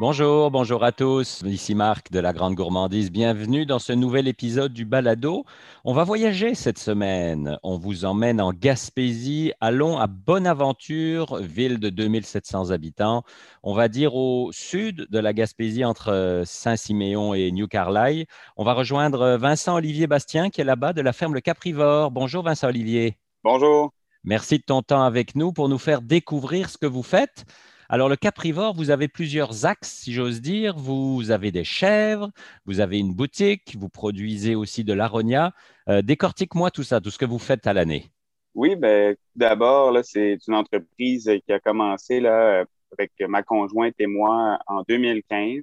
Bonjour, 0.00 0.52
bonjour 0.52 0.84
à 0.84 0.92
tous. 0.92 1.42
Ici 1.44 1.74
Marc 1.74 2.12
de 2.12 2.20
la 2.20 2.32
Grande 2.32 2.54
Gourmandise. 2.54 3.10
Bienvenue 3.10 3.66
dans 3.66 3.80
ce 3.80 3.92
nouvel 3.92 4.28
épisode 4.28 4.72
du 4.72 4.84
Balado. 4.84 5.44
On 5.84 5.92
va 5.92 6.04
voyager 6.04 6.54
cette 6.54 6.78
semaine. 6.78 7.58
On 7.64 7.78
vous 7.78 8.04
emmène 8.04 8.40
en 8.40 8.52
Gaspésie. 8.52 9.52
Allons 9.60 9.98
à 9.98 10.06
Bonaventure, 10.06 11.38
ville 11.38 11.80
de 11.80 11.90
2700 11.90 12.70
habitants. 12.70 13.24
On 13.64 13.74
va 13.74 13.88
dire 13.88 14.14
au 14.14 14.52
sud 14.52 15.08
de 15.10 15.18
la 15.18 15.32
Gaspésie, 15.32 15.84
entre 15.84 16.44
Saint-Siméon 16.46 17.34
et 17.34 17.50
New 17.50 17.66
Carlisle. 17.66 18.26
On 18.56 18.62
va 18.62 18.74
rejoindre 18.74 19.36
Vincent-Olivier 19.36 20.06
Bastien 20.06 20.50
qui 20.50 20.60
est 20.60 20.64
là-bas 20.64 20.92
de 20.92 21.00
la 21.00 21.12
ferme 21.12 21.34
Le 21.34 21.40
Caprivore. 21.40 22.12
Bonjour 22.12 22.44
Vincent-Olivier. 22.44 23.18
Bonjour. 23.42 23.90
Merci 24.22 24.58
de 24.58 24.64
ton 24.64 24.80
temps 24.80 25.02
avec 25.02 25.34
nous 25.34 25.52
pour 25.52 25.68
nous 25.68 25.78
faire 25.78 26.02
découvrir 26.02 26.70
ce 26.70 26.78
que 26.78 26.86
vous 26.86 27.02
faites. 27.02 27.46
Alors, 27.90 28.10
le 28.10 28.16
caprivore, 28.16 28.74
vous 28.74 28.90
avez 28.90 29.08
plusieurs 29.08 29.64
axes, 29.64 30.00
si 30.02 30.12
j'ose 30.12 30.42
dire. 30.42 30.76
Vous 30.76 31.30
avez 31.30 31.50
des 31.50 31.64
chèvres, 31.64 32.30
vous 32.66 32.80
avez 32.80 32.98
une 32.98 33.14
boutique, 33.14 33.76
vous 33.78 33.88
produisez 33.88 34.54
aussi 34.54 34.84
de 34.84 34.92
l'aronia. 34.92 35.52
Euh, 35.88 36.02
décortique-moi 36.02 36.70
tout 36.70 36.82
ça, 36.82 37.00
tout 37.00 37.10
ce 37.10 37.16
que 37.16 37.24
vous 37.24 37.38
faites 37.38 37.66
à 37.66 37.72
l'année. 37.72 38.10
Oui, 38.54 38.76
ben, 38.76 39.16
d'abord, 39.34 39.96
c'est 40.04 40.36
une 40.46 40.54
entreprise 40.54 41.30
qui 41.46 41.52
a 41.52 41.60
commencé 41.60 42.20
là, 42.20 42.66
avec 42.92 43.12
ma 43.20 43.42
conjointe 43.42 43.94
et 43.98 44.06
moi 44.06 44.58
en 44.66 44.82
2015, 44.86 45.62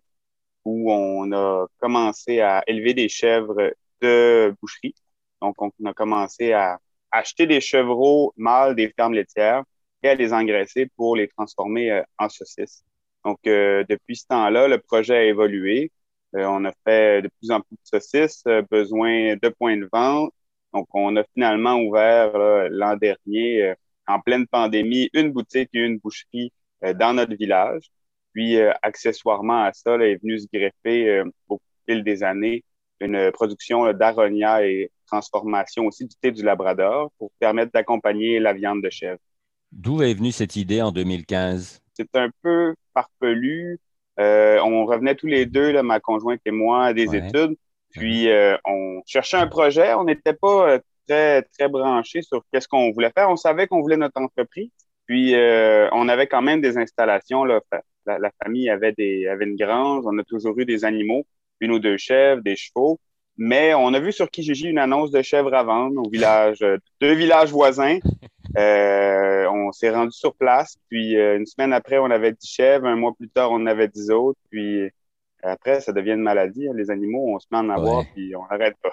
où 0.63 0.91
on 0.91 1.31
a 1.31 1.67
commencé 1.77 2.39
à 2.39 2.63
élever 2.65 2.95
des 2.95 3.07
chèvres 3.07 3.71
de 4.01 4.55
boucherie. 4.59 4.95
Donc, 5.43 5.61
on 5.61 5.71
a 5.85 5.93
commencé 5.93 6.53
à 6.53 6.79
acheter 7.11 7.45
des 7.45 7.61
chevreaux 7.61 8.33
mâles 8.35 8.75
des 8.75 8.91
fermes 8.97 9.13
laitières 9.13 9.63
à 10.09 10.15
les 10.15 10.33
engraisser 10.33 10.87
pour 10.95 11.15
les 11.15 11.27
transformer 11.27 11.91
euh, 11.91 12.03
en 12.19 12.29
saucisses. 12.29 12.83
Donc, 13.23 13.39
euh, 13.47 13.83
depuis 13.89 14.15
ce 14.15 14.27
temps-là, 14.27 14.67
le 14.67 14.79
projet 14.79 15.17
a 15.17 15.23
évolué. 15.25 15.91
Euh, 16.35 16.45
on 16.45 16.65
a 16.65 16.73
fait 16.85 17.21
de 17.23 17.29
plus 17.39 17.51
en 17.51 17.61
plus 17.61 17.75
de 17.75 17.99
saucisses, 17.99 18.43
besoin 18.69 19.35
de 19.35 19.49
points 19.49 19.77
de 19.77 19.89
vente. 19.91 20.31
Donc, 20.73 20.87
on 20.93 21.15
a 21.15 21.23
finalement 21.33 21.75
ouvert 21.77 22.37
l'an 22.69 22.97
dernier, 22.97 23.73
en 24.07 24.19
pleine 24.19 24.45
pandémie, 24.45 25.09
une 25.13 25.31
boutique 25.31 25.69
et 25.73 25.79
une 25.79 25.97
boucherie 25.99 26.51
dans 26.81 27.13
notre 27.13 27.35
village. 27.35 27.89
Puis, 28.33 28.59
accessoirement 28.81 29.63
à 29.63 29.71
ça, 29.73 29.95
là, 29.97 30.05
est 30.07 30.21
venu 30.21 30.37
se 30.37 30.47
greffer 30.51 31.23
au 31.47 31.61
fil 31.87 32.03
des 32.03 32.23
années 32.23 32.63
une 32.99 33.31
production 33.31 33.91
d'aronia 33.93 34.65
et 34.65 34.91
transformation 35.07 35.85
aussi 35.85 36.05
du 36.05 36.15
thé 36.15 36.31
du 36.31 36.43
Labrador 36.43 37.11
pour 37.17 37.31
permettre 37.39 37.71
d'accompagner 37.71 38.39
la 38.39 38.53
viande 38.53 38.81
de 38.83 38.89
chèvre. 38.89 39.19
D'où 39.75 40.01
est 40.01 40.13
venue 40.13 40.31
cette 40.31 40.55
idée 40.55 40.81
en 40.81 40.93
2015? 40.93 41.81
C'est 41.93 42.15
un 42.15 42.29
peu 42.41 42.75
farfelu. 42.93 43.77
Euh, 44.17 44.57
on 44.63 44.85
revenait 44.85 45.15
tous 45.15 45.27
les 45.27 45.45
deux, 45.45 45.71
là, 45.73 45.83
ma 45.83 45.99
conjointe 45.99 46.39
et 46.45 46.51
moi, 46.51 46.85
à 46.85 46.93
des 46.93 47.13
études. 47.13 47.57
Puis 47.91 48.29
euh, 48.29 48.55
on 48.63 49.01
cherchait 49.05 49.35
un 49.35 49.47
projet. 49.47 49.93
On 49.93 50.05
n'était 50.05 50.33
pas 50.33 50.69
euh, 50.69 50.79
très, 51.07 51.41
très 51.41 51.67
branchés 51.67 52.21
sur 52.21 52.41
qu'est-ce 52.51 52.69
qu'on 52.69 52.91
voulait 52.91 53.11
faire. 53.11 53.29
On 53.29 53.35
savait 53.35 53.67
qu'on 53.67 53.81
voulait 53.81 53.97
notre 53.97 54.21
entreprise. 54.21 54.69
Puis 55.07 55.35
on 55.35 56.07
avait 56.07 56.25
quand 56.25 56.41
même 56.41 56.61
des 56.61 56.77
installations. 56.77 57.43
Là. 57.43 57.59
La, 58.05 58.31
famille 58.41 58.69
avait, 58.69 58.93
des, 58.93 59.27
avait 59.27 59.45
une 59.45 59.57
grange. 59.57 60.05
On 60.07 60.17
a 60.17 60.23
toujours 60.23 60.57
eu 60.57 60.65
des 60.65 60.85
animaux, 60.85 61.27
une 61.59 61.71
ou 61.71 61.79
deux 61.79 61.97
chèvres, 61.97 62.41
des 62.41 62.55
chevaux. 62.55 62.97
Mais 63.37 63.73
on 63.75 63.93
a 63.93 63.99
vu 63.99 64.13
sur 64.13 64.31
Kijiji 64.31 64.69
une 64.69 64.79
annonce 64.79 65.11
de 65.11 65.21
chèvres 65.21 65.53
à 65.53 65.63
vendre 65.63 66.01
au 66.01 66.09
village, 66.09 66.65
deux 67.01 67.13
villages 67.13 67.51
voisins. 67.51 67.99
Euh, 68.57 69.47
on 69.49 69.71
s'est 69.71 69.89
rendu 69.89 70.11
sur 70.11 70.35
place, 70.35 70.77
puis 70.89 71.17
euh, 71.17 71.37
une 71.37 71.45
semaine 71.45 71.73
après, 71.73 71.97
on 71.97 72.09
avait 72.09 72.31
10 72.31 72.47
chèvres, 72.47 72.85
un 72.85 72.95
mois 72.95 73.13
plus 73.13 73.29
tard, 73.29 73.51
on 73.51 73.55
en 73.55 73.65
avait 73.65 73.87
10 73.87 74.11
autres, 74.11 74.39
puis 74.49 74.89
après, 75.43 75.81
ça 75.81 75.91
devient 75.91 76.13
une 76.13 76.21
maladie. 76.21 76.67
Hein. 76.67 76.73
Les 76.75 76.89
animaux, 76.89 77.35
on 77.35 77.39
se 77.39 77.47
met 77.51 77.57
en 77.57 77.69
avoir, 77.69 78.03
puis 78.13 78.35
on 78.35 78.45
n'arrête 78.49 78.75
pas. 78.81 78.91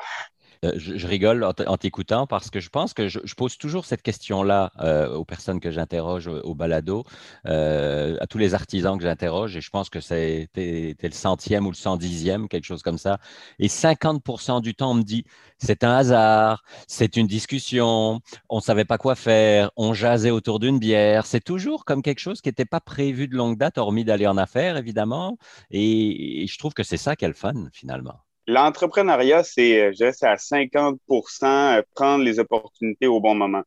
Euh, 0.65 0.73
je, 0.77 1.07
rigole 1.09 1.45
en 1.45 1.77
t'écoutant 1.77 2.29
parce 2.29 2.49
que 2.49 2.61
je 2.61 2.69
pense 2.69 2.95
que 2.95 3.09
je, 3.09 3.35
pose 3.35 3.59
toujours 3.59 3.85
cette 3.85 4.03
question-là 4.03 4.71
euh, 4.79 5.13
aux 5.13 5.25
personnes 5.25 5.59
que 5.59 5.73
j'interroge 5.73 6.29
au, 6.29 6.55
balado, 6.55 7.05
euh, 7.47 8.17
à 8.21 8.29
tous 8.29 8.39
les 8.39 8.55
artisans 8.55 8.97
que 8.97 9.03
j'interroge, 9.03 9.57
et 9.57 9.61
je 9.61 9.71
pense 9.71 9.91
que 9.91 10.01
c'est 10.01 10.49
le 10.55 11.11
centième 11.11 11.67
ou 11.67 11.71
le 11.71 11.77
cent 11.77 11.97
dixième, 11.97 12.49
quelque 12.49 12.65
chose 12.65 12.83
comme 12.83 12.99
ça. 12.99 13.19
Et 13.59 13.67
50% 13.67 14.61
du 14.63 14.75
temps, 14.77 14.93
on 14.93 14.95
me 14.95 15.03
dit, 15.03 15.25
c'est 15.59 15.83
un 15.83 15.97
hasard, 15.97 16.63
c'est 16.87 17.17
une 17.17 17.27
discussion, 17.27 18.21
on 18.49 18.57
ne 18.57 18.63
savait 18.63 18.85
pas 18.85 18.99
quoi 18.99 19.17
faire, 19.17 19.71
on 19.77 19.95
jasait 19.95 20.31
autour 20.31 20.61
d'une 20.61 20.79
bière. 20.79 21.27
C'est 21.27 21.41
toujours 21.43 21.85
comme 21.85 22.03
quelque 22.03 22.21
chose 22.21 22.41
qui 22.41 22.49
n'était 22.49 22.65
pas 22.65 22.81
prévu 22.81 23.27
de 23.27 23.35
longue 23.37 23.59
date, 23.59 23.79
hormis 23.79 24.05
d'aller 24.05 24.29
en 24.29 24.37
affaires, 24.37 24.77
évidemment. 24.77 25.39
Et, 25.73 26.47
je 26.47 26.59
trouve 26.59 26.75
que 26.75 26.83
c'est 26.85 26.97
ça 26.97 27.17
qui 27.17 27.25
est 27.25 27.29
le 27.29 27.35
fun, 27.35 27.55
finalement. 27.73 28.21
L'entrepreneuriat, 28.47 29.45
c'est, 29.45 29.81
euh, 29.81 29.93
je 29.93 29.97
dirais, 29.99 30.13
c'est 30.13 30.27
à 30.27 30.37
50% 30.37 31.79
euh, 31.79 31.83
prendre 31.95 32.25
les 32.25 32.39
opportunités 32.39 33.07
au 33.07 33.21
bon 33.21 33.35
moment. 33.35 33.63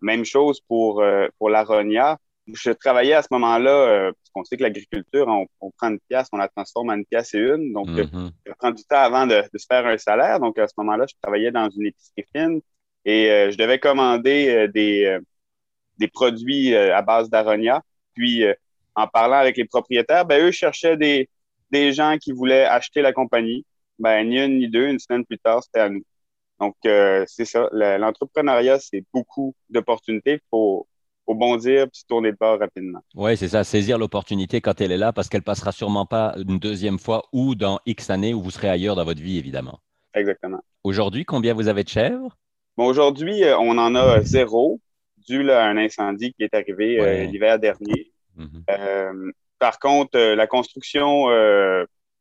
Même 0.00 0.24
chose 0.24 0.60
pour, 0.68 1.02
euh, 1.02 1.26
pour 1.38 1.50
l'aronia. 1.50 2.18
Je 2.52 2.70
travaillais 2.70 3.14
à 3.14 3.22
ce 3.22 3.28
moment-là, 3.32 4.10
parce 4.12 4.30
qu'on 4.32 4.42
sait 4.42 4.56
que 4.56 4.62
l'agriculture, 4.64 5.28
on, 5.60 5.70
prend 5.70 5.90
une 5.90 6.00
pièce, 6.08 6.26
on 6.32 6.36
la 6.36 6.48
transforme 6.48 6.90
en 6.90 6.94
une 6.94 7.04
pièce 7.04 7.32
et 7.34 7.38
une. 7.38 7.72
Donc, 7.72 7.88
mm 7.88 8.30
ça 8.44 8.54
prend 8.58 8.70
du 8.72 8.82
temps 8.82 8.98
avant 8.98 9.26
de, 9.26 9.36
de, 9.52 9.58
se 9.58 9.66
faire 9.70 9.86
un 9.86 9.96
salaire. 9.98 10.40
Donc, 10.40 10.58
à 10.58 10.66
ce 10.66 10.74
moment-là, 10.78 11.06
je 11.08 11.14
travaillais 11.22 11.52
dans 11.52 11.70
une 11.70 11.86
épicerie 11.86 12.24
fine 12.34 12.60
et 13.04 13.50
je 13.52 13.56
devais 13.56 13.78
commander 13.78 14.66
des, 14.74 15.16
des 15.98 16.08
produits 16.08 16.74
à 16.74 17.02
base 17.02 17.30
d'aronia. 17.30 17.82
Puis, 18.14 18.44
en 18.96 19.06
parlant 19.06 19.36
avec 19.36 19.56
les 19.56 19.66
propriétaires, 19.66 20.24
ben, 20.24 20.44
eux 20.44 20.50
cherchaient 20.50 20.96
des, 20.96 21.28
des 21.70 21.92
gens 21.92 22.16
qui 22.18 22.32
voulaient 22.32 22.64
acheter 22.64 23.00
la 23.00 23.12
compagnie 23.12 23.64
ben, 24.00 24.28
ni 24.28 24.38
une 24.38 24.58
ni 24.58 24.68
deux, 24.68 24.88
une 24.88 24.98
semaine 24.98 25.24
plus 25.24 25.38
tard, 25.38 25.62
c'était 25.62 25.80
à 25.80 25.88
nous. 25.88 26.02
Donc, 26.58 26.74
euh, 26.86 27.24
c'est 27.26 27.44
ça. 27.44 27.68
L'entrepreneuriat, 27.72 28.78
c'est 28.80 29.04
beaucoup 29.14 29.54
d'opportunités. 29.68 30.34
Il 30.34 30.40
faut, 30.50 30.86
faut 31.24 31.34
bondir 31.34 31.86
puis 31.90 32.00
se 32.00 32.06
tourner 32.06 32.32
de 32.32 32.36
bord 32.38 32.58
rapidement. 32.58 33.00
Oui, 33.14 33.36
c'est 33.36 33.48
ça. 33.48 33.64
Saisir 33.64 33.98
l'opportunité 33.98 34.60
quand 34.60 34.80
elle 34.80 34.92
est 34.92 34.98
là 34.98 35.12
parce 35.12 35.28
qu'elle 35.28 35.42
passera 35.42 35.72
sûrement 35.72 36.06
pas 36.06 36.34
une 36.36 36.58
deuxième 36.58 36.98
fois 36.98 37.24
ou 37.32 37.54
dans 37.54 37.78
X 37.86 38.10
années 38.10 38.34
où 38.34 38.42
vous 38.42 38.50
serez 38.50 38.68
ailleurs 38.68 38.96
dans 38.96 39.04
votre 39.04 39.22
vie, 39.22 39.38
évidemment. 39.38 39.80
Exactement. 40.14 40.60
Aujourd'hui, 40.84 41.24
combien 41.24 41.54
vous 41.54 41.68
avez 41.68 41.84
de 41.84 41.88
chèvres? 41.88 42.36
Bon, 42.76 42.86
aujourd'hui, 42.86 43.44
euh, 43.44 43.56
on 43.58 43.78
en 43.78 43.94
a 43.94 44.22
zéro 44.22 44.80
dû 45.28 45.50
à 45.50 45.64
un 45.64 45.76
incendie 45.76 46.32
qui 46.32 46.42
est 46.42 46.54
arrivé 46.54 46.98
euh, 47.00 47.24
l'hiver 47.24 47.58
dernier. 47.58 48.10
Mm-hmm. 48.38 49.32
par 49.58 49.78
contre, 49.78 50.18
la 50.18 50.46
construction 50.46 51.26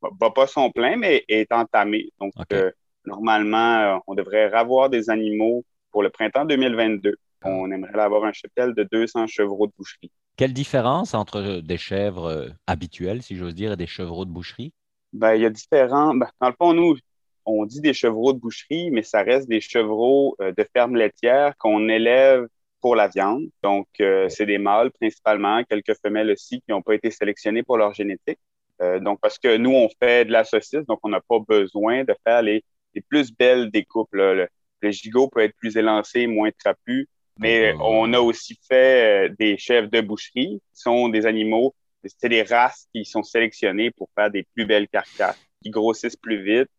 va 0.02 0.32
pas 0.32 0.48
son 0.48 0.72
plein, 0.72 0.98
mais 0.98 1.24
est 1.28 1.52
entamé. 1.52 2.12
Donc, 2.20 2.34
euh, 2.54 2.72
normalement, 3.06 3.80
euh, 3.80 3.98
on 4.08 4.16
devrait 4.16 4.54
avoir 4.54 4.90
des 4.90 5.10
animaux 5.10 5.64
pour 5.92 6.04
le 6.04 6.10
printemps 6.10 6.46
2022. 6.46 7.16
Ah. 7.42 7.50
On 7.50 7.72
aimerait 7.72 8.00
avoir 8.00 8.26
un 8.26 8.34
cheptel 8.34 8.74
de 8.74 8.88
200 8.92 9.28
chevreaux 9.28 9.68
de 9.68 9.74
boucherie. 9.78 10.12
Quelle 10.38 10.54
différence 10.54 11.14
entre 11.14 11.62
des 11.62 11.78
chèvres 11.78 12.26
euh, 12.26 12.50
habituelles, 12.68 13.22
si 13.22 13.36
j'ose 13.36 13.56
dire, 13.56 13.74
et 13.74 13.78
des 13.78 13.88
chevreaux 13.88 14.26
de 14.26 14.32
boucherie? 14.32 14.74
Ben, 15.12 15.36
il 15.36 15.42
y 15.42 15.46
a 15.46 15.50
différents. 15.50 16.14
Ben, 16.14 16.28
dans 16.40 16.48
le 16.48 16.56
fond, 16.58 16.74
nous, 16.74 16.98
on 17.46 17.66
dit 17.66 17.82
des 17.82 17.94
chevreaux 17.94 18.34
de 18.34 18.40
boucherie, 18.40 18.92
mais 18.92 19.04
ça 19.04 19.24
reste 19.24 19.50
des 19.50 19.62
chevreaux 19.62 20.38
de 20.40 20.68
ferme 20.72 20.96
laitière 20.96 21.58
qu'on 21.58 21.90
élève 21.90 22.48
pour 22.80 22.96
la 22.96 23.08
viande. 23.08 23.46
Donc, 23.64 23.88
c'est 23.98 24.46
des 24.46 24.60
mâles 24.60 24.92
principalement, 24.92 25.64
quelques 25.64 25.96
femelles 26.00 26.30
aussi 26.30 26.62
qui 26.62 26.70
n'ont 26.70 26.84
pas 26.84 26.94
été 26.94 27.10
sélectionnées 27.10 27.64
pour 27.64 27.78
leur 27.78 27.96
génétique. 27.96 28.38
Euh, 28.82 29.00
donc, 29.00 29.20
parce 29.22 29.38
que 29.38 29.58
nous, 29.58 29.72
on 29.72 29.90
fait 30.02 30.26
de 30.26 30.32
la 30.32 30.44
saucisse, 30.44 30.86
donc 30.86 31.00
on 31.04 31.10
n'a 31.10 31.22
pas 31.22 31.40
besoin 31.40 32.04
de 32.04 32.16
faire 32.26 32.42
les, 32.42 32.64
les 32.94 33.02
plus 33.02 33.32
belles 33.32 33.70
découpes. 33.72 34.10
Le, 34.14 34.48
gigot 34.84 35.28
peut 35.28 35.42
être 35.42 35.56
plus 35.58 35.76
élancé, 35.76 36.28
moins 36.28 36.52
trapu, 36.58 37.08
mais 37.38 37.74
on 37.80 38.14
a 38.14 38.20
aussi 38.20 38.60
fait 38.68 39.30
euh, 39.30 39.36
des 39.38 39.58
chefs 39.58 39.90
de 39.90 40.02
boucherie, 40.02 40.62
qui 40.74 40.82
sont 40.82 41.10
des 41.10 41.26
animaux, 41.26 41.74
c'est 42.06 42.30
des 42.30 42.44
races 42.44 42.88
qui 42.94 43.06
sont 43.06 43.24
sélectionnées 43.24 43.92
pour 43.92 44.10
faire 44.16 44.32
des 44.32 44.46
plus 44.56 44.66
belles 44.66 44.88
carcasses, 44.88 45.40
qui 45.62 45.70
grossissent 45.70 46.16
plus 46.16 46.42
vite. 46.44 46.70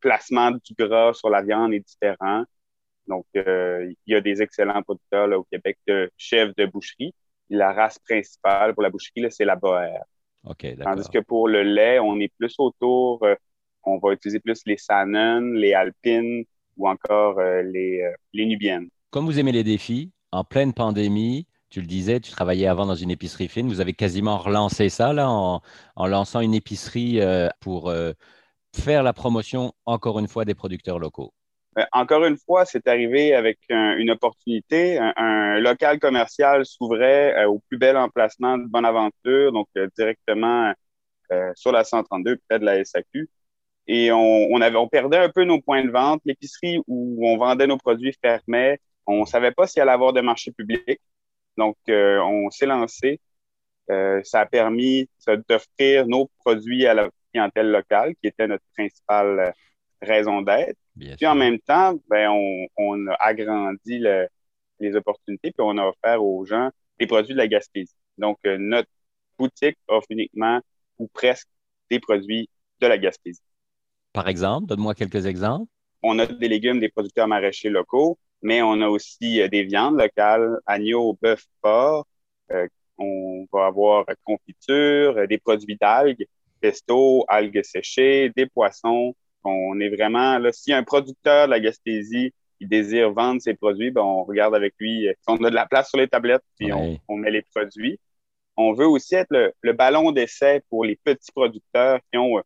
Placement 0.00 0.52
du 0.52 0.74
gras 0.78 1.12
sur 1.12 1.28
la 1.28 1.42
viande 1.42 1.74
est 1.74 1.80
différent. 1.80 2.44
Donc, 3.06 3.26
euh, 3.36 3.92
il 4.06 4.12
y 4.12 4.14
a 4.14 4.20
des 4.20 4.40
excellents 4.40 4.82
producteurs 4.82 5.26
là, 5.26 5.38
au 5.38 5.44
Québec 5.44 5.78
de 5.86 6.10
chefs 6.16 6.54
de 6.56 6.66
boucherie. 6.66 7.14
La 7.50 7.72
race 7.72 7.98
principale 7.98 8.72
pour 8.72 8.82
la 8.82 8.90
boucherie, 8.90 9.26
c'est 9.30 9.44
la 9.44 9.56
Boère. 9.56 10.04
Tandis 10.82 11.08
que 11.08 11.18
pour 11.18 11.48
le 11.48 11.62
lait, 11.62 11.98
on 11.98 12.18
est 12.18 12.32
plus 12.38 12.54
autour, 12.58 13.22
euh, 13.22 13.34
on 13.84 13.98
va 13.98 14.12
utiliser 14.12 14.40
plus 14.40 14.60
les 14.66 14.76
Sanon, 14.76 15.52
les 15.52 15.74
Alpines 15.74 16.44
ou 16.76 16.88
encore 16.88 17.38
euh, 17.38 17.62
les, 17.62 18.02
euh, 18.02 18.12
les 18.32 18.46
Nubiennes. 18.46 18.88
Comme 19.10 19.26
vous 19.26 19.38
aimez 19.38 19.52
les 19.52 19.64
défis, 19.64 20.12
en 20.32 20.44
pleine 20.44 20.72
pandémie, 20.72 21.46
tu 21.68 21.80
le 21.80 21.86
disais, 21.86 22.20
tu 22.20 22.30
travaillais 22.30 22.66
avant 22.66 22.86
dans 22.86 22.94
une 22.94 23.10
épicerie 23.10 23.48
fine. 23.48 23.68
Vous 23.68 23.80
avez 23.80 23.92
quasiment 23.92 24.38
relancé 24.38 24.88
ça 24.88 25.12
là, 25.12 25.30
en, 25.30 25.60
en 25.96 26.06
lançant 26.06 26.40
une 26.40 26.54
épicerie 26.54 27.20
pour 27.60 27.92
faire 28.74 29.02
la 29.04 29.12
promotion, 29.12 29.72
encore 29.86 30.18
une 30.18 30.26
fois, 30.26 30.44
des 30.44 30.54
producteurs 30.54 30.98
locaux. 30.98 31.32
Euh, 31.78 31.84
encore 31.92 32.24
une 32.24 32.36
fois, 32.36 32.64
c'est 32.64 32.86
arrivé 32.88 33.34
avec 33.34 33.58
une 33.70 34.10
opportunité. 34.10 34.98
Un, 34.98 35.60
local 35.60 35.98
commercial 36.00 36.64
s'ouvrait 36.66 37.34
euh, 37.36 37.48
au 37.48 37.60
plus 37.68 37.78
bel 37.78 37.96
emplacement 37.96 38.58
de 38.58 38.66
Bonaventure, 38.66 39.52
donc 39.52 39.68
euh, 39.76 39.88
directement 39.96 40.72
sur 41.54 41.70
la 41.72 41.84
132, 41.84 42.38
près 42.48 42.58
de 42.58 42.64
la 42.64 42.84
SAQ. 42.84 43.28
Et 43.86 44.10
on, 44.12 44.60
avait, 44.60 44.76
on 44.76 44.88
perdait 44.88 45.18
un 45.18 45.30
peu 45.30 45.44
nos 45.44 45.60
points 45.60 45.84
de 45.84 45.90
vente. 45.90 46.20
L'épicerie 46.24 46.78
où 46.88 47.28
on 47.28 47.38
vendait 47.38 47.66
nos 47.68 47.78
produits 47.78 48.14
fermait. 48.20 48.80
On 49.06 49.20
ne 49.22 49.26
savait 49.26 49.52
pas 49.52 49.66
s'il 49.66 49.82
allait 49.82 49.92
avoir 49.92 50.12
de 50.12 50.20
marché 50.20 50.52
public. 50.52 51.00
Donc, 51.56 51.76
on 51.88 52.50
s'est 52.50 52.66
lancé. 52.66 53.20
ça 53.88 54.40
a 54.40 54.46
permis 54.46 55.08
d'offrir 55.48 56.06
nos 56.08 56.30
produits 56.44 56.86
à 56.86 56.94
la 56.94 57.10
clientèle 57.32 57.70
locale, 57.70 58.14
qui 58.16 58.28
était 58.28 58.48
notre 58.48 58.64
principale 58.74 59.54
raison 60.02 60.42
d'être. 60.42 60.78
Puis 61.00 61.26
en 61.26 61.34
même 61.34 61.58
temps, 61.60 61.94
ben, 62.08 62.30
on, 62.76 63.06
a 63.08 63.16
agrandi 63.20 64.02
les 64.78 64.96
opportunités, 64.96 65.50
puis 65.50 65.60
on 65.60 65.78
a 65.78 65.86
offert 65.86 66.22
aux 66.22 66.44
gens 66.44 66.70
des 66.98 67.06
produits 67.06 67.32
de 67.32 67.38
la 67.38 67.48
Gaspésie. 67.48 67.94
Donc, 68.18 68.38
euh, 68.46 68.56
notre 68.58 68.88
boutique 69.38 69.78
offre 69.88 70.06
uniquement 70.10 70.60
ou 70.98 71.08
presque 71.08 71.48
des 71.90 71.98
produits 71.98 72.48
de 72.80 72.86
la 72.86 72.98
Gaspésie. 72.98 73.40
Par 74.12 74.28
exemple, 74.28 74.66
donne-moi 74.66 74.94
quelques 74.94 75.26
exemples. 75.26 75.70
On 76.02 76.18
a 76.18 76.26
des 76.26 76.48
légumes 76.48 76.80
des 76.80 76.88
producteurs 76.88 77.28
maraîchers 77.28 77.70
locaux, 77.70 78.18
mais 78.42 78.62
on 78.62 78.80
a 78.80 78.88
aussi 78.88 79.40
euh, 79.40 79.48
des 79.48 79.64
viandes 79.64 79.98
locales, 79.98 80.58
agneau, 80.66 81.18
bœuf, 81.20 81.44
porc. 81.62 82.06
Euh, 82.52 82.68
on 82.98 83.46
va 83.50 83.66
avoir 83.66 84.04
confiture, 84.24 85.26
des 85.26 85.38
produits 85.38 85.76
d'algues, 85.80 86.26
pesto, 86.60 87.24
algues 87.28 87.62
séchées, 87.64 88.30
des 88.36 88.46
poissons, 88.46 89.14
on 89.44 89.80
est 89.80 89.88
vraiment 89.88 90.38
là. 90.38 90.52
Si 90.52 90.72
un 90.72 90.82
producteur 90.82 91.46
de 91.46 91.50
la 91.50 91.60
Gaspésie 91.60 92.32
il 92.60 92.68
désire 92.68 93.12
vendre 93.12 93.40
ses 93.40 93.54
produits, 93.54 93.90
ben, 93.90 94.02
on 94.02 94.24
regarde 94.24 94.54
avec 94.54 94.74
lui. 94.78 95.08
Euh, 95.08 95.14
on 95.26 95.42
a 95.44 95.50
de 95.50 95.54
la 95.54 95.66
place 95.66 95.88
sur 95.88 95.98
les 95.98 96.08
tablettes, 96.08 96.44
puis 96.58 96.70
on, 96.72 97.16
met 97.16 97.30
les 97.30 97.42
produits. 97.42 97.98
On 98.56 98.72
veut 98.72 98.86
aussi 98.86 99.14
être 99.14 99.54
le, 99.62 99.72
ballon 99.72 100.12
d'essai 100.12 100.62
pour 100.68 100.84
les 100.84 100.96
petits 100.96 101.32
producteurs 101.32 101.98
qui 102.12 102.18
ont 102.18 102.42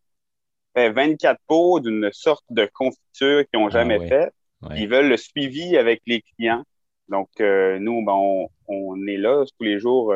24 0.77 1.35
euh, 1.35 1.39
pots 1.47 1.81
d'une 1.81 2.11
sorte 2.13 2.45
de 2.51 2.69
confiture 2.73 3.45
qu'ils 3.49 3.61
n'ont 3.61 3.67
ah 3.67 3.71
jamais 3.71 4.09
fait. 4.09 4.33
Ils 4.77 4.89
veulent 4.89 5.09
le 5.09 5.17
suivi 5.17 5.77
avec 5.77 6.01
les 6.07 6.23
clients. 6.23 6.63
Donc, 7.09 7.29
euh, 7.41 7.79
nous, 7.79 8.03
ben, 8.05 8.15
on, 8.15 8.49
on, 8.69 9.07
est 9.07 9.19
là 9.19 9.45
tous 9.45 9.65
les 9.65 9.79
jours 9.79 10.15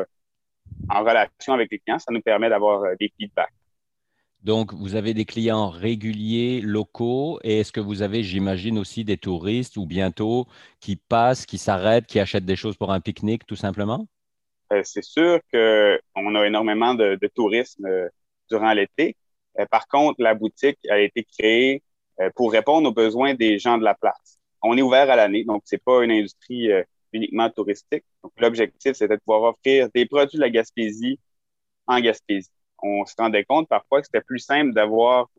en 0.89 0.99
relation 1.01 1.53
avec 1.53 1.69
les 1.71 1.79
clients. 1.79 1.99
Ça 1.99 2.11
nous 2.11 2.21
permet 2.21 2.49
d'avoir 2.49 2.83
des 2.97 3.11
feedbacks. 3.19 3.53
Donc, 4.41 4.73
vous 4.73 4.95
avez 4.95 5.13
des 5.13 5.25
clients 5.25 5.69
réguliers, 5.69 6.61
locaux, 6.61 7.39
et 7.43 7.59
est-ce 7.59 7.73
que 7.73 7.81
vous 7.81 8.01
avez, 8.01 8.23
j'imagine, 8.23 8.77
aussi 8.77 9.03
des 9.03 9.17
touristes 9.17 9.75
ou 9.75 9.85
bientôt 9.85 10.47
qui 10.79 10.95
passent, 10.95 11.45
qui 11.45 11.57
s'arrêtent, 11.57 12.07
qui 12.07 12.19
achètent 12.19 12.45
des 12.45 12.55
choses 12.55 12.77
pour 12.77 12.93
un 12.93 13.01
pique-nique, 13.01 13.45
tout 13.45 13.57
simplement? 13.57 14.07
Euh, 14.71 14.81
c'est 14.85 15.03
sûr 15.03 15.39
qu'on 15.51 16.35
a 16.35 16.45
énormément 16.45 16.93
de, 16.93 17.19
tourisme 17.35 17.85
euh, 17.85 18.07
durant 18.49 18.71
l'été. 18.71 19.17
Euh, 19.59 19.65
par 19.69 19.87
contre, 19.87 20.21
la 20.21 20.35
boutique 20.35 20.79
a 20.89 20.99
été 20.99 21.23
créée 21.23 21.83
pour 22.35 22.51
répondre 22.51 22.89
aux 22.89 22.93
besoins 22.93 23.33
des 23.33 23.59
gens 23.59 23.77
de 23.77 23.83
la 23.85 23.93
place. 23.93 24.39
On 24.61 24.77
est 24.77 24.81
ouvert 24.81 25.09
à 25.09 25.15
l'année, 25.15 25.45
donc 25.45 25.61
c'est 25.63 25.81
pas 25.81 26.03
une 26.03 26.11
industrie 26.11 26.67
uniquement 27.13 27.49
touristique. 27.49 28.03
L'objectif, 28.35 28.91
c'était 28.91 29.15
de 29.15 29.21
pouvoir 29.21 29.53
offrir 29.53 29.87
des 29.95 30.05
produits 30.05 30.35
de 30.35 30.41
la 30.41 30.49
Gaspésie 30.49 31.17
en 31.87 32.01
Gaspésie 32.01 32.49
on 32.83 33.05
se 33.05 33.13
rendait 33.17 33.43
compte 33.43 33.67
parfois 33.67 34.01
que 34.01 34.05
c'était 34.05 34.21
plus 34.21 34.39
simple 34.39 34.73
d'avoir 34.73 35.29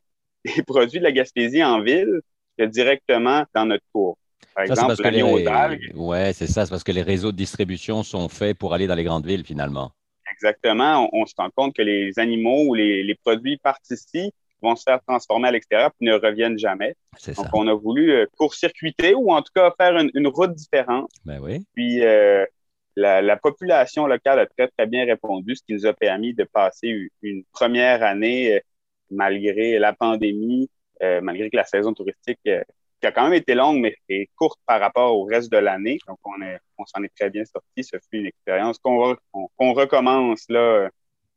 des 0.45 0.63
produits 0.63 0.99
de 0.99 1.05
la 1.05 1.13
Gaspésie 1.13 1.63
en 1.63 1.83
ville 1.83 2.21
que 2.59 2.65
directement 2.65 3.45
dans 3.55 3.67
notre 3.67 3.85
cours. 3.93 4.17
Par 4.55 4.65
exemple, 4.65 5.03
l'agneau 5.03 5.39
aux 5.39 5.49
algues. 5.49 5.93
Oui, 5.95 6.35
c'est 6.35 6.47
ça. 6.47 6.65
C'est 6.65 6.71
parce 6.71 6.85
que 6.85 6.93
les 6.93 7.03
réseaux 7.03 7.33
de 7.33 7.37
distribution 7.37 8.03
sont 8.03 8.29
faits 8.29 8.59
pour 8.59 8.75
aller 8.75 8.87
dans 8.87 8.95
les 8.95 9.05
grandes 9.05 9.27
villes, 9.27 9.45
finalement. 9.45 9.93
Exactement. 10.33 11.09
On, 11.13 11.27
se 11.27 11.35
rend 11.37 11.51
compte 11.55 11.75
que 11.75 11.83
les 11.83 12.19
animaux 12.19 12.69
ou 12.69 12.75
les, 12.75 13.15
produits 13.23 13.59
partent 13.59 13.91
ici 13.91 14.33
vont 14.63 14.77
se 14.77 14.83
faire 14.83 15.01
transformer 15.07 15.49
à 15.49 15.53
l'extérieur 15.53 15.91
puis 15.99 16.07
ne 16.07 16.15
reviennent 16.15 16.59
jamais. 16.59 16.95
Donc, 17.37 17.47
on 17.55 17.67
a 17.67 17.75
voulu 17.75 18.13
euh, 18.13 18.27
court-circuiter 18.37 19.15
ou 19.15 19.33
en 19.33 19.41
tout 19.41 19.53
cas 19.55 19.73
faire 19.79 19.97
une, 19.97 20.27
route 20.29 20.55
différente. 20.55 21.11
Ben 21.25 21.41
oui. 21.41 21.65
Puis, 21.75 22.05
euh, 22.05 22.45
la, 22.97 23.37
population 23.37 24.07
locale 24.07 24.41
a 24.41 24.47
très, 24.47 24.69
très 24.69 24.87
bien 24.87 25.05
répondu, 25.05 25.57
ce 25.57 25.63
qui 25.63 25.75
nous 25.75 25.87
a 25.87 25.93
permis 25.93 26.35
de 26.35 26.45
passer 26.45 27.09
une 27.23 27.45
première 27.53 28.03
année 28.03 28.57
euh, 28.57 28.61
malgré 29.11 29.79
la 29.79 29.93
pandémie, 29.93 30.69
euh, 31.03 31.21
malgré 31.21 31.51
que 31.51 31.57
la 31.57 31.65
saison 31.65 31.93
touristique, 31.93 32.39
euh, 32.47 32.63
qui 33.01 33.07
a 33.07 33.13
quand 33.13 33.25
même 33.25 33.35
été 33.35 33.55
longue, 33.55 33.81
mais 33.81 33.97
est 34.09 34.29
courte 34.37 34.59
par 34.67 34.81
rapport 34.81 35.17
au 35.17 35.25
reste 35.25 35.51
de 35.51 35.57
l'année. 35.57 35.99
Donc, 36.07 36.19
on, 36.25 36.85
s'en 36.85 37.03
est 37.03 37.15
très 37.19 37.31
bien 37.31 37.45
sorti. 37.45 37.83
Ce 37.83 37.97
fut 37.97 38.19
une 38.19 38.27
expérience 38.27 38.79
qu'on, 38.79 39.17
recommence 39.59 40.45
là, 40.51 40.91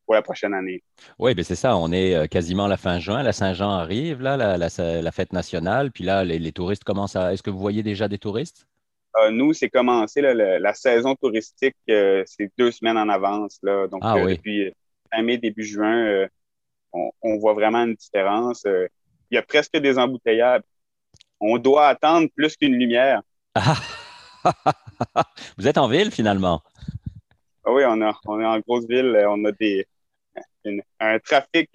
pour 0.06 0.16
la 0.16 0.22
prochaine 0.22 0.54
année. 0.54 0.84
Oui, 1.20 1.34
ben 1.34 1.44
c'est 1.44 1.56
ça. 1.56 1.78
On 1.78 1.94
est 1.94 2.28
quasiment 2.28 2.66
à 2.66 2.68
la 2.68 2.76
fin 2.76 3.00
juin. 3.00 3.24
La 3.24 3.32
Saint-Jean 3.32 3.70
arrive, 3.70 4.22
là, 4.22 4.36
la, 4.58 5.12
fête 5.14 5.32
nationale. 5.32 5.92
Puis 5.92 6.04
là, 6.04 6.26
les 6.26 6.52
touristes 6.52 6.84
commencent 6.84 7.16
à. 7.16 7.32
Est-ce 7.32 7.44
que 7.44 7.50
vous 7.50 7.60
voyez 7.60 7.82
déjà 7.82 8.10
des 8.10 8.18
touristes? 8.18 8.68
Euh, 9.22 9.32
nous, 9.32 9.54
c'est 9.54 9.70
commencé 9.70 10.22
la 10.22 10.74
saison 10.74 11.16
touristique, 11.16 11.76
euh, 11.90 12.24
c'est 12.26 12.52
deux 12.58 12.72
semaines 12.72 12.98
en 12.98 13.10
avance. 13.10 13.60
Là, 13.62 13.88
donc, 13.88 14.02
ah 14.04 14.18
euh, 14.18 14.32
depuis 14.32 14.74
fin 15.12 15.22
mai, 15.22 15.38
début 15.38 15.64
juin, 15.64 16.28
on, 16.94 17.38
voit 17.38 17.54
vraiment 17.54 17.84
une 17.84 17.96
différence. 17.96 18.64
Il 18.66 19.36
y 19.36 19.38
a 19.38 19.44
presque 19.44 19.78
des 19.78 19.98
embouteillages. 19.98 20.62
On 21.40 21.58
doit 21.58 21.88
attendre 21.88 22.30
plus 22.36 22.56
qu'une 22.56 22.76
lumière. 22.76 23.22
Vous 25.58 25.68
êtes 25.68 25.78
en 25.78 25.88
ville 25.88 26.12
finalement? 26.12 26.62
Ah 27.66 27.72
oui, 27.72 27.84
on, 27.86 28.02
a, 28.02 28.14
on 28.26 28.42
est 28.42 28.46
en 28.46 28.60
grosse 28.60 28.86
ville. 28.88 29.16
On 29.28 29.46
a 29.46 29.52
des, 29.52 29.86
un 31.00 31.20
trafic 31.20 31.70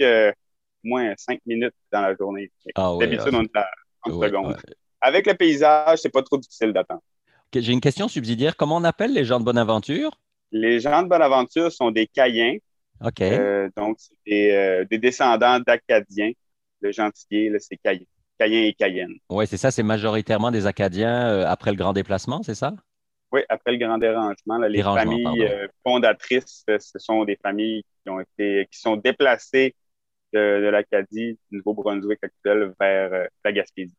moins 0.82 1.14
cinq 1.16 1.40
minutes 1.46 1.74
dans 1.92 2.00
la 2.00 2.16
journée. 2.16 2.50
Ah 2.74 2.94
D'habitude, 2.98 3.32
on 3.32 3.42
est 3.42 3.56
à 3.56 3.68
30 4.06 4.24
secondes. 4.24 4.56
Avec 5.00 5.26
le 5.26 5.34
paysage, 5.34 6.00
c'est 6.00 6.12
pas 6.12 6.22
trop 6.22 6.38
difficile 6.38 6.72
d'attendre. 6.72 7.02
J'ai 7.54 7.72
une 7.72 7.80
question 7.80 8.08
subsidiaire. 8.08 8.56
Comment 8.56 8.76
on 8.76 8.84
appelle 8.84 9.12
les 9.12 9.24
gens 9.24 9.40
de 9.40 9.44
Bonaventure? 9.44 10.18
Les 10.52 10.80
gens 10.80 11.02
de 11.02 11.08
Bonaventure 11.08 11.72
sont 11.72 11.90
des 11.90 12.06
Caïens. 12.06 12.56
OK. 13.04 13.22
Euh, 13.22 13.68
donc, 13.76 13.98
c'est 14.26 14.56
euh, 14.56 14.84
des, 14.84 14.98
descendants 14.98 15.60
d'Acadiens. 15.60 16.32
Le 16.80 16.92
gentilé, 16.92 17.56
c'est 17.58 17.76
Caïen. 17.76 18.04
Caïens 18.38 18.64
et 18.64 18.74
Cayennes. 18.74 19.16
Oui, 19.30 19.46
c'est 19.46 19.56
ça. 19.56 19.70
C'est 19.70 19.82
majoritairement 19.82 20.50
des 20.50 20.66
Acadiens 20.66 21.28
euh, 21.28 21.46
après 21.46 21.70
le 21.70 21.76
grand 21.76 21.92
déplacement, 21.92 22.42
c'est 22.42 22.54
ça? 22.54 22.74
Oui, 23.32 23.40
après 23.48 23.72
le 23.72 23.78
grand 23.78 23.98
dérangement. 23.98 24.58
les 24.58 24.82
familles 24.82 25.50
fondatrices, 25.84 26.64
ce 26.66 26.98
sont 26.98 27.24
des 27.24 27.36
familles 27.36 27.82
qui 28.02 28.10
ont 28.10 28.20
été, 28.20 28.66
qui 28.70 28.78
sont 28.78 28.96
déplacées 28.96 29.74
de, 30.32 30.38
de 30.62 30.68
l'Acadie, 30.68 31.38
du 31.50 31.58
Nouveau-Brunswick 31.58 32.20
actuel, 32.22 32.72
vers 32.80 33.28
la 33.44 33.52
Gaspésie. 33.52 33.96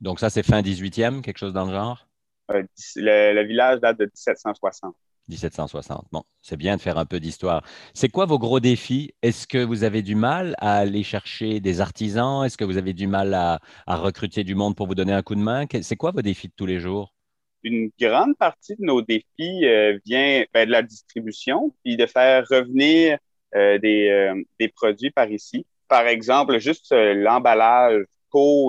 Donc, 0.00 0.18
ça, 0.18 0.30
c'est 0.30 0.42
fin 0.42 0.60
18e, 0.60 1.22
quelque 1.22 1.38
chose 1.38 1.52
dans 1.52 1.66
le 1.66 1.72
genre? 1.72 2.08
Euh, 2.50 2.62
le, 2.96 3.44
village 3.44 3.80
date 3.80 3.98
de 3.98 4.04
1760. 4.04 4.94
1760. 5.28 6.06
Bon, 6.10 6.22
c'est 6.40 6.56
bien 6.56 6.76
de 6.76 6.80
faire 6.80 6.96
un 6.96 7.04
peu 7.04 7.20
d'histoire. 7.20 7.62
C'est 7.92 8.08
quoi 8.08 8.24
vos 8.24 8.38
gros 8.38 8.60
défis? 8.60 9.12
Est-ce 9.22 9.46
que 9.46 9.58
vous 9.58 9.84
avez 9.84 10.00
du 10.00 10.14
mal 10.14 10.54
à 10.58 10.78
aller 10.78 11.02
chercher 11.02 11.60
des 11.60 11.82
artisans? 11.82 12.46
Est-ce 12.46 12.56
que 12.56 12.64
vous 12.64 12.78
avez 12.78 12.94
du 12.94 13.06
mal 13.06 13.34
à, 13.34 13.60
recruter 13.86 14.44
du 14.44 14.54
monde 14.54 14.74
pour 14.74 14.86
vous 14.86 14.94
donner 14.94 15.12
un 15.12 15.22
coup 15.22 15.34
de 15.34 15.40
main? 15.40 15.66
C'est 15.82 15.96
quoi 15.96 16.12
vos 16.12 16.22
défis 16.22 16.48
de 16.48 16.54
tous 16.56 16.64
les 16.64 16.80
jours? 16.80 17.12
Une 17.62 17.90
grande 18.00 18.36
partie 18.38 18.76
de 18.76 18.84
nos 18.84 19.02
défis 19.02 19.66
euh, 19.66 19.98
vient 20.06 20.44
ben, 20.54 20.64
de 20.64 20.72
la 20.72 20.82
distribution, 20.82 21.74
puis 21.84 21.96
de 21.96 22.06
faire 22.06 22.46
revenir 22.48 23.18
euh, 23.54 23.78
des, 23.78 24.32
des, 24.58 24.68
produits 24.68 25.10
par 25.10 25.30
ici. 25.30 25.66
Par 25.88 26.06
exemple, 26.06 26.58
juste 26.58 26.92
l'emballage 26.92 28.04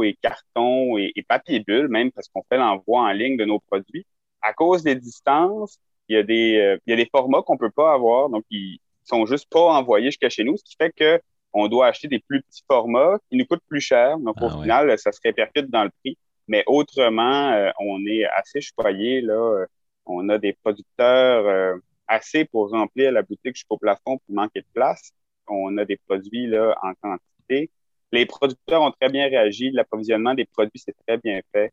et 0.03 0.17
cartons 0.21 0.97
et, 0.97 1.13
papier 1.27 1.59
bulle, 1.59 1.87
même 1.87 2.11
parce 2.11 2.27
qu'on 2.29 2.43
fait 2.49 2.57
l'envoi 2.57 3.01
en 3.01 3.11
ligne 3.11 3.37
de 3.37 3.45
nos 3.45 3.59
produits. 3.59 4.05
À 4.41 4.53
cause 4.53 4.83
des 4.83 4.95
distances, 4.95 5.79
il 6.07 6.15
y 6.15 6.19
a 6.19 6.23
des, 6.23 6.57
euh, 6.57 6.77
il 6.85 6.91
y 6.91 6.93
a 6.93 6.95
des 6.95 7.09
formats 7.11 7.41
qu'on 7.41 7.57
peut 7.57 7.71
pas 7.71 7.93
avoir, 7.93 8.29
donc 8.29 8.43
ils 8.49 8.79
sont 9.03 9.25
juste 9.25 9.49
pas 9.49 9.73
envoyés 9.73 10.07
jusqu'à 10.07 10.29
chez 10.29 10.43
nous, 10.43 10.57
ce 10.57 10.63
qui 10.63 10.75
fait 10.75 10.91
que 10.95 11.21
on 11.51 11.67
doit 11.67 11.87
acheter 11.87 12.07
des 12.07 12.19
plus 12.19 12.41
petits 12.43 12.63
formats 12.67 13.17
qui 13.29 13.37
nous 13.37 13.45
coûtent 13.45 13.63
plus 13.67 13.81
cher. 13.81 14.19
Donc, 14.19 14.39
au 14.39 14.45
ah 14.45 14.61
final, 14.61 14.99
ça 14.99 15.11
se 15.11 15.19
répercute 15.23 15.67
dans 15.71 15.83
le 15.83 15.89
prix. 16.01 16.15
Mais 16.47 16.63
autrement, 16.67 17.51
euh, 17.51 17.71
on 17.79 18.05
est 18.05 18.23
assez 18.25 18.61
choyé. 18.61 19.21
Là. 19.21 19.65
On 20.05 20.29
a 20.29 20.37
des 20.37 20.53
producteurs 20.53 21.45
euh, 21.47 21.75
assez 22.07 22.45
pour 22.45 22.69
remplir 22.69 23.11
la 23.11 23.23
boutique 23.23 23.55
jusqu'au 23.55 23.77
plafond 23.77 24.19
pour 24.19 24.35
manquer 24.35 24.61
de 24.61 24.67
place. 24.75 25.11
On 25.47 25.75
a 25.79 25.85
des 25.85 25.97
produits 25.97 26.45
là, 26.45 26.75
en 26.83 26.93
quantité 27.01 27.71
les 28.11 28.25
producteurs 28.25 28.81
ont 28.81 28.91
très 28.91 29.09
bien 29.09 29.27
réagi. 29.27 29.71
L'approvisionnement 29.71 30.33
des 30.33 30.45
produits, 30.45 30.79
c'est 30.83 30.95
très 31.07 31.17
bien 31.17 31.39
fait. 31.51 31.71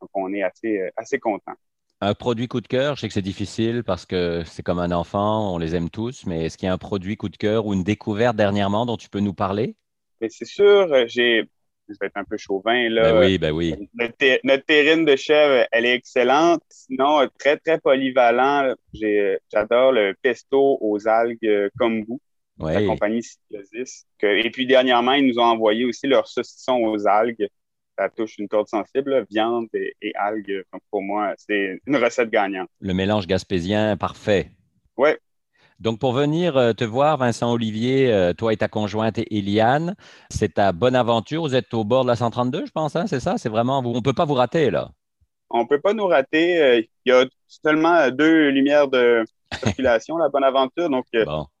Donc, 0.00 0.10
on 0.14 0.32
est 0.32 0.42
assez, 0.42 0.78
euh, 0.78 0.90
assez 0.96 1.18
content. 1.18 1.54
Un 2.00 2.14
produit 2.14 2.46
coup 2.46 2.60
de 2.60 2.68
cœur, 2.68 2.94
je 2.94 3.00
sais 3.00 3.08
que 3.08 3.14
c'est 3.14 3.22
difficile 3.22 3.82
parce 3.82 4.06
que 4.06 4.44
c'est 4.44 4.62
comme 4.62 4.78
un 4.78 4.92
enfant, 4.92 5.52
on 5.52 5.58
les 5.58 5.74
aime 5.74 5.90
tous, 5.90 6.26
mais 6.26 6.44
est-ce 6.44 6.56
qu'il 6.56 6.66
y 6.66 6.70
a 6.70 6.72
un 6.72 6.78
produit 6.78 7.16
coup 7.16 7.28
de 7.28 7.36
cœur 7.36 7.66
ou 7.66 7.74
une 7.74 7.82
découverte 7.82 8.36
dernièrement 8.36 8.86
dont 8.86 8.96
tu 8.96 9.08
peux 9.08 9.18
nous 9.18 9.34
parler? 9.34 9.74
C'est 10.20 10.44
sûr, 10.44 10.86
j'ai, 11.08 11.48
je 11.88 11.94
vais 12.00 12.06
être 12.06 12.16
un 12.16 12.24
peu 12.24 12.36
chauvin 12.36 12.88
là. 12.88 13.12
Ben 13.12 13.20
oui, 13.20 13.38
ben 13.38 13.50
oui. 13.50 13.74
Notre, 13.94 14.64
terrine 14.64 15.04
de 15.06 15.16
chèvre, 15.16 15.66
elle 15.72 15.86
est 15.86 15.94
excellente. 15.94 16.62
Sinon, 16.68 17.26
très, 17.36 17.56
très 17.56 17.80
polyvalent. 17.80 18.74
j'adore 19.52 19.90
le 19.90 20.14
pesto 20.22 20.78
aux 20.80 21.08
algues 21.08 21.70
kombu. 21.76 22.18
La 22.60 22.84
compagnie 22.84 23.22
Symbiosis. 23.22 24.06
et 24.22 24.50
puis 24.50 24.66
dernièrement, 24.66 25.12
ils 25.12 25.26
nous 25.26 25.38
ont 25.38 25.44
envoyé 25.44 25.84
aussi 25.84 26.06
leur 26.06 26.26
saucisson 26.28 26.76
aux 26.84 27.06
algues. 27.06 27.48
Ça 27.98 28.08
touche 28.08 28.38
une 28.38 28.46
corde 28.46 28.68
sensible, 28.68 29.26
viande 29.30 29.66
et, 29.74 30.12
algues. 30.14 30.62
Donc 30.72 30.82
pour 30.90 31.02
moi, 31.02 31.34
c'est 31.36 31.80
une 31.86 31.96
recette 31.96 32.30
gagnante. 32.30 32.68
Le 32.80 32.94
mélange 32.94 33.26
gaspésien 33.26 33.96
parfait. 33.96 34.50
Oui, 34.96 35.10
donc, 35.80 36.00
pour 36.00 36.12
venir 36.12 36.56
euh, 36.56 36.72
te 36.72 36.82
voir, 36.82 37.18
Vincent 37.18 37.52
Olivier, 37.52 38.12
euh, 38.12 38.32
toi 38.32 38.52
et 38.52 38.56
ta 38.56 38.66
conjointe 38.66 39.18
Eliane, 39.30 39.94
c'est 40.28 40.54
ta 40.54 40.72
bonne 40.72 40.96
aventure. 40.96 41.42
Vous 41.42 41.54
êtes 41.54 41.72
au 41.72 41.84
bord 41.84 42.02
de 42.02 42.08
la 42.08 42.16
132, 42.16 42.66
je 42.66 42.72
pense, 42.72 42.96
hein, 42.96 43.06
c'est 43.06 43.20
ça? 43.20 43.38
C'est 43.38 43.48
vraiment, 43.48 43.78
on 43.78 43.94
ne 43.94 44.00
peut 44.00 44.12
pas 44.12 44.24
vous 44.24 44.34
rater, 44.34 44.70
là. 44.70 44.90
On 45.50 45.62
ne 45.62 45.68
peut 45.68 45.80
pas 45.80 45.94
nous 45.94 46.06
rater. 46.06 46.60
Euh, 46.60 46.82
il 47.04 47.10
y 47.10 47.12
a 47.12 47.24
seulement 47.46 48.10
deux 48.10 48.48
lumières 48.50 48.88
de 48.88 49.24
circulation, 49.62 50.18
la 50.18 50.28
bonne 50.28 50.44
aventure. 50.44 50.90
Donc, 50.90 51.06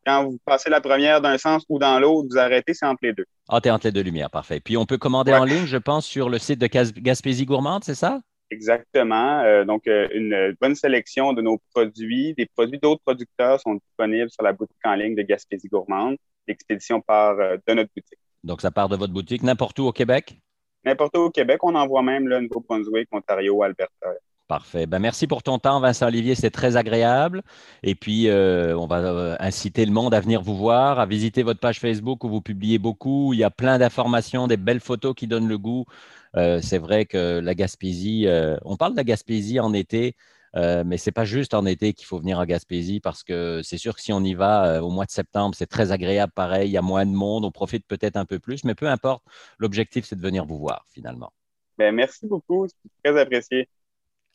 quand 0.06 0.24
vous 0.24 0.38
passez 0.44 0.68
la 0.68 0.80
première 0.80 1.20
d'un 1.20 1.38
sens 1.38 1.64
ou 1.68 1.78
dans 1.78 1.98
l'autre, 1.98 2.28
vous 2.30 2.38
arrêtez, 2.38 2.74
c'est 2.74 2.86
entre 2.86 3.00
les 3.02 3.12
deux. 3.12 3.24
Ah, 3.48 3.60
t'es 3.60 3.70
entre 3.70 3.86
les 3.86 3.92
deux 3.92 4.02
lumières, 4.02 4.30
parfait. 4.30 4.60
Puis, 4.60 4.76
on 4.76 4.84
peut 4.84 4.98
commander 4.98 5.32
en 5.32 5.44
ligne, 5.44 5.64
je 5.64 5.78
pense, 5.78 6.06
sur 6.06 6.28
le 6.28 6.38
site 6.38 6.60
de 6.60 6.66
Gaspésie 6.66 7.46
Gourmande, 7.46 7.84
c'est 7.84 7.94
ça? 7.94 8.20
Exactement. 8.50 9.40
Euh, 9.40 9.64
donc, 9.64 9.86
euh, 9.86 10.08
une 10.12 10.56
bonne 10.60 10.74
sélection 10.74 11.32
de 11.32 11.42
nos 11.42 11.60
produits. 11.74 12.34
Des 12.34 12.46
produits 12.46 12.78
d'autres 12.78 13.02
producteurs 13.04 13.60
sont 13.60 13.74
disponibles 13.74 14.30
sur 14.30 14.42
la 14.42 14.52
boutique 14.52 14.76
en 14.84 14.94
ligne 14.94 15.14
de 15.14 15.22
Gaspésie 15.22 15.68
Gourmande. 15.68 16.16
L'expédition 16.46 17.00
part 17.00 17.38
euh, 17.38 17.56
de 17.66 17.74
notre 17.74 17.90
boutique. 17.94 18.18
Donc, 18.44 18.62
ça 18.62 18.70
part 18.70 18.88
de 18.88 18.96
votre 18.96 19.12
boutique 19.12 19.42
n'importe 19.42 19.78
où 19.78 19.84
au 19.84 19.92
Québec? 19.92 20.38
N'importe 20.88 21.16
où 21.16 21.20
au 21.20 21.30
Québec. 21.30 21.58
On 21.62 21.74
envoie 21.74 22.02
même 22.02 22.28
le 22.28 22.40
Nouveau-Brunswick, 22.40 23.08
Ontario, 23.12 23.62
Alberta. 23.62 24.08
Parfait. 24.46 24.86
Ben, 24.86 24.98
merci 24.98 25.26
pour 25.26 25.42
ton 25.42 25.58
temps, 25.58 25.78
Vincent 25.78 26.06
Olivier. 26.06 26.34
C'est 26.34 26.50
très 26.50 26.76
agréable. 26.76 27.42
Et 27.82 27.94
puis, 27.94 28.28
on 28.30 28.86
va 28.86 29.36
inciter 29.40 29.84
le 29.84 29.92
monde 29.92 30.14
à 30.14 30.20
venir 30.20 30.40
vous 30.40 30.56
voir, 30.56 30.98
à 30.98 31.04
visiter 31.04 31.42
votre 31.42 31.60
page 31.60 31.78
Facebook 31.80 32.24
où 32.24 32.30
vous 32.30 32.40
publiez 32.40 32.78
beaucoup. 32.78 33.34
Il 33.34 33.38
y 33.40 33.44
a 33.44 33.50
plein 33.50 33.78
d'informations, 33.78 34.46
des 34.46 34.56
belles 34.56 34.80
photos 34.80 35.14
qui 35.14 35.26
donnent 35.26 35.48
le 35.48 35.58
goût 35.58 35.84
euh, 36.36 36.60
c'est 36.62 36.78
vrai 36.78 37.06
que 37.06 37.40
la 37.40 37.54
Gaspésie, 37.54 38.26
euh, 38.26 38.56
on 38.64 38.76
parle 38.76 38.92
de 38.92 38.96
la 38.96 39.04
Gaspésie 39.04 39.60
en 39.60 39.72
été, 39.72 40.16
euh, 40.56 40.82
mais 40.84 40.96
ce 40.98 41.08
n'est 41.08 41.12
pas 41.12 41.24
juste 41.24 41.54
en 41.54 41.66
été 41.66 41.92
qu'il 41.92 42.06
faut 42.06 42.18
venir 42.18 42.38
en 42.38 42.44
Gaspésie 42.44 43.00
parce 43.00 43.22
que 43.22 43.60
c'est 43.62 43.78
sûr 43.78 43.94
que 43.94 44.02
si 44.02 44.12
on 44.12 44.22
y 44.22 44.34
va 44.34 44.82
au 44.82 44.90
mois 44.90 45.04
de 45.04 45.10
septembre, 45.10 45.54
c'est 45.56 45.66
très 45.66 45.92
agréable 45.92 46.32
pareil, 46.34 46.68
il 46.68 46.72
y 46.72 46.78
a 46.78 46.82
moins 46.82 47.06
de 47.06 47.12
monde, 47.12 47.44
on 47.44 47.50
profite 47.50 47.86
peut-être 47.86 48.16
un 48.16 48.24
peu 48.24 48.38
plus, 48.38 48.64
mais 48.64 48.74
peu 48.74 48.88
importe, 48.88 49.22
l'objectif 49.58 50.04
c'est 50.04 50.16
de 50.16 50.22
venir 50.22 50.44
vous 50.44 50.58
voir 50.58 50.84
finalement. 50.90 51.32
Ben, 51.78 51.94
merci 51.94 52.26
beaucoup, 52.26 52.66
c'est 52.66 52.90
très 53.12 53.20
apprécié. 53.20 53.68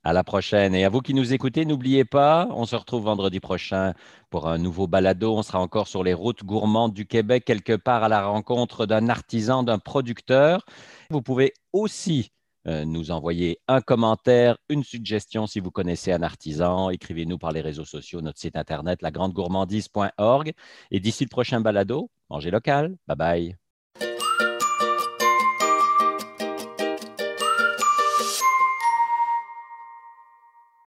À 0.05 0.11
la 0.11 0.25
prochaine. 0.25 0.75
Et 0.75 0.83
à 0.83 0.89
vous 0.89 0.99
qui 0.99 1.13
nous 1.13 1.33
écoutez, 1.33 1.63
n'oubliez 1.63 2.03
pas, 2.03 2.49
on 2.51 2.65
se 2.65 2.75
retrouve 2.75 3.03
vendredi 3.03 3.39
prochain 3.39 3.93
pour 4.29 4.49
un 4.49 4.57
nouveau 4.57 4.85
balado. 4.85 5.33
On 5.33 5.43
sera 5.43 5.61
encore 5.61 5.87
sur 5.87 6.03
les 6.03 6.13
routes 6.13 6.43
gourmandes 6.43 6.93
du 6.93 7.05
Québec, 7.05 7.45
quelque 7.45 7.77
part 7.77 8.03
à 8.03 8.09
la 8.09 8.25
rencontre 8.25 8.85
d'un 8.85 9.07
artisan, 9.07 9.63
d'un 9.63 9.79
producteur. 9.79 10.65
Vous 11.09 11.21
pouvez 11.21 11.53
aussi 11.71 12.31
euh, 12.31 12.42
nous 12.65 13.11
envoyer 13.11 13.59
un 13.67 13.81
commentaire, 13.81 14.57
une 14.69 14.83
suggestion 14.83 15.47
si 15.47 15.59
vous 15.59 15.71
connaissez 15.71 16.11
un 16.11 16.23
artisan. 16.23 16.89
Écrivez-nous 16.89 17.37
par 17.37 17.51
les 17.51 17.61
réseaux 17.61 17.85
sociaux, 17.85 18.21
notre 18.21 18.39
site 18.39 18.55
internet, 18.55 19.01
lagrandegourmandise.org. 19.01 20.53
Et 20.91 20.99
d'ici 20.99 21.23
le 21.25 21.29
prochain 21.29 21.61
balado, 21.61 22.09
mangez 22.29 22.51
local. 22.51 22.95
Bye 23.07 23.17
bye. 23.17 23.62